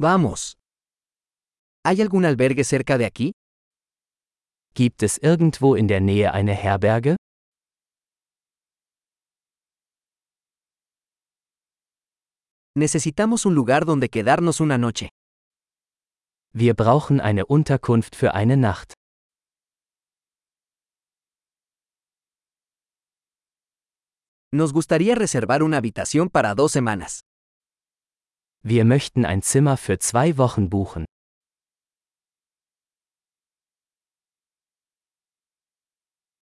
Vamos. 0.00 0.56
¿Hay 1.84 2.00
algún 2.00 2.24
albergue 2.24 2.62
cerca 2.62 2.98
de 2.98 3.04
aquí? 3.04 3.32
Gibt 4.74 5.02
es 5.02 5.18
irgendwo 5.22 5.76
in 5.76 5.88
der 5.88 6.00
Nähe 6.00 6.30
eine 6.32 6.54
Herberge? 6.54 7.16
Necesitamos 12.76 13.44
un 13.44 13.56
lugar 13.56 13.84
donde 13.84 14.08
quedarnos 14.08 14.60
una 14.60 14.78
noche. 14.78 15.08
Wir 16.54 16.74
brauchen 16.74 17.20
eine 17.20 17.44
Unterkunft 17.46 18.14
für 18.14 18.34
eine 18.34 18.56
Nacht. 18.56 18.94
Nos 24.52 24.72
gustaría 24.72 25.16
reservar 25.16 25.64
una 25.64 25.78
habitación 25.78 26.30
para 26.30 26.54
dos 26.54 26.70
semanas. 26.70 27.27
Wir 28.62 28.84
möchten 28.84 29.24
ein 29.24 29.42
Zimmer 29.42 29.76
für 29.76 29.98
zwei 29.98 30.36
Wochen 30.36 30.68
buchen. 30.68 31.04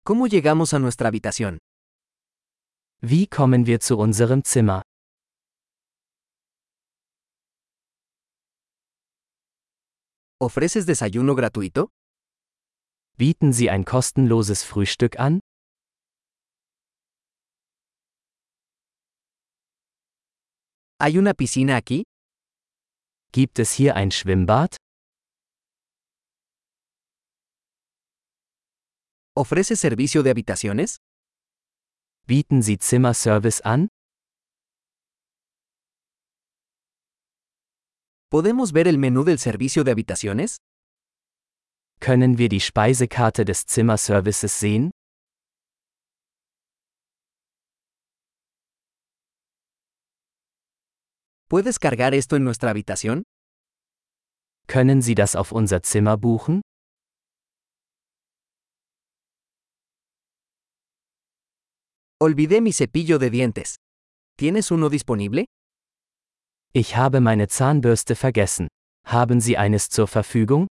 ¿Cómo 0.04 0.26
llegamos 0.26 0.72
a 0.72 0.78
nuestra 0.78 1.08
habitación? 1.08 1.58
Wie 3.02 3.26
kommen 3.26 3.66
wir 3.66 3.80
zu 3.80 3.96
unserem 3.98 4.44
Zimmer? 4.44 4.82
¿Ofreces 10.40 10.86
desayuno 10.86 11.34
gratuito? 11.34 11.90
Bieten 13.18 13.52
Sie 13.52 13.68
ein 13.68 13.84
kostenloses 13.84 14.64
Frühstück 14.64 15.20
an? 15.20 15.40
¿Hay 21.02 21.16
una 21.16 21.32
piscina 21.32 21.76
aquí? 21.76 22.02
Gibt 23.32 23.58
es 23.58 23.72
hier 23.72 23.96
ein 23.96 24.10
Schwimmbad? 24.10 24.68
¿Ofreces 29.34 29.80
servicio 29.80 30.22
de 30.22 30.28
habitaciones? 30.30 30.98
Bieten 32.26 32.62
Sie 32.62 32.76
Zimmerservice 32.76 33.62
an? 33.64 33.88
¿Podemos 38.28 38.72
ver 38.72 38.86
el 38.86 38.98
menú 38.98 39.24
del 39.24 39.38
servicio 39.38 39.84
de 39.84 39.92
habitaciones? 39.92 40.58
Können 41.98 42.36
wir 42.36 42.50
die 42.50 42.60
Speisekarte 42.60 43.46
des 43.46 43.64
Zimmerservices 43.64 44.52
sehen? 44.52 44.90
¿Puedes 51.50 51.80
cargar 51.80 52.14
esto 52.14 52.36
en 52.36 52.44
nuestra 52.44 52.70
habitación? 52.70 53.24
Können 54.68 55.02
Sie 55.02 55.16
das 55.16 55.34
auf 55.34 55.50
unser 55.50 55.82
Zimmer 55.82 56.16
buchen? 56.16 56.60
Olvidé 62.22 62.60
mi 62.60 62.72
cepillo 62.72 63.18
de 63.18 63.30
dientes. 63.30 63.74
¿Tienes 64.38 64.70
uno 64.70 64.90
disponible? 64.90 65.46
Ich 66.72 66.94
habe 66.94 67.20
meine 67.20 67.48
Zahnbürste 67.48 68.14
vergessen. 68.14 68.68
Haben 69.04 69.40
Sie 69.40 69.56
eines 69.56 69.88
zur 69.88 70.06
Verfügung? 70.06 70.68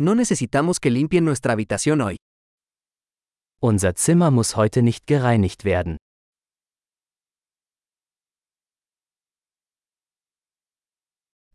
No 0.00 0.16
necesitamos 0.16 0.80
que 0.80 0.90
limpien 0.90 1.24
nuestra 1.24 1.52
habitación 1.52 2.00
hoy. 2.00 2.16
Unser 3.64 3.94
Zimmer 3.94 4.32
muss 4.32 4.56
heute 4.56 4.82
nicht 4.82 5.06
gereinigt 5.06 5.64
werden. 5.64 5.96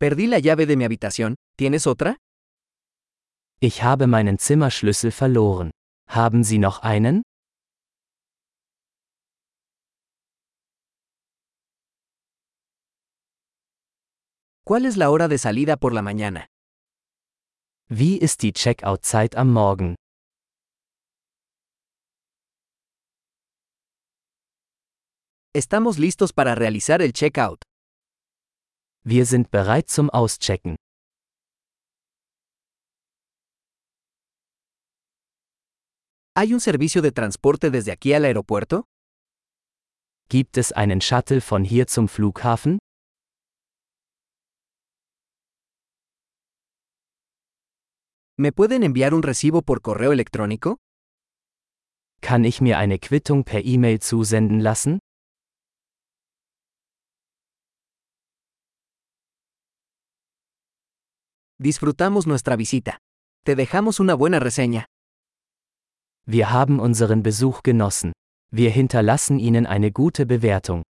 Perdí 0.00 0.26
la 0.26 0.38
llave 0.38 0.64
de 0.66 0.76
mi 0.76 0.84
habitación. 0.84 1.34
¿Tienes 1.58 1.86
otra? 1.86 2.16
Ich 3.60 3.82
habe 3.82 4.06
meinen 4.06 4.38
Zimmerschlüssel 4.38 5.10
verloren. 5.10 5.70
Haben 6.08 6.44
Sie 6.44 6.56
noch 6.58 6.78
einen? 6.82 7.22
¿Cuál 14.64 14.86
es 14.86 14.96
la 14.96 15.10
hora 15.10 15.28
de 15.28 15.36
salida 15.36 15.76
por 15.76 15.92
la 15.92 16.00
mañana? 16.00 16.46
Wie 17.90 18.16
ist 18.16 18.42
die 18.42 18.54
Checkout-Zeit 18.54 19.36
am 19.36 19.52
Morgen? 19.52 19.94
Estamos 25.58 25.98
listos 25.98 26.32
para 26.32 26.54
realizar 26.54 27.02
el 27.02 27.12
checkout. 27.12 27.62
Wir 29.04 29.26
sind 29.26 29.50
bereit 29.50 29.88
zum 29.88 30.08
Auschecken. 30.10 30.76
¿Hay 36.36 36.54
un 36.54 36.60
servicio 36.60 37.02
de 37.02 37.10
transporte 37.10 37.72
desde 37.72 37.90
aquí 37.90 38.12
al 38.12 38.24
aeropuerto? 38.24 38.84
Gibt 40.28 40.58
es 40.58 40.70
einen 40.76 41.00
Shuttle 41.00 41.40
von 41.40 41.64
hier 41.64 41.88
zum 41.88 42.06
Flughafen? 42.06 42.78
¿Me 48.36 48.52
pueden 48.52 48.84
enviar 48.84 49.12
un 49.12 49.24
recibo 49.24 49.62
por 49.62 49.82
correo 49.82 50.12
electrónico? 50.12 50.76
Kann 52.20 52.44
ich 52.44 52.60
mir 52.60 52.78
eine 52.78 53.00
Quittung 53.00 53.42
per 53.42 53.64
E-Mail 53.64 53.98
zusenden 53.98 54.60
lassen? 54.60 55.00
Disfrutamos 61.60 62.28
nuestra 62.28 62.54
visita. 62.54 62.98
Te 63.44 63.56
dejamos 63.56 63.98
una 63.98 64.14
buena 64.14 64.38
reseña. 64.38 64.86
Wir 66.24 66.52
haben 66.52 66.78
unseren 66.78 67.24
Besuch 67.24 67.64
genossen. 67.64 68.12
Wir 68.52 68.70
hinterlassen 68.70 69.40
Ihnen 69.40 69.66
eine 69.66 69.90
gute 69.90 70.24
Bewertung. 70.24 70.84